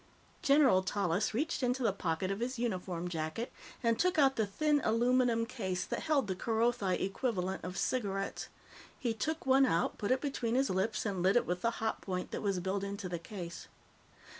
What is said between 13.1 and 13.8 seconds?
case.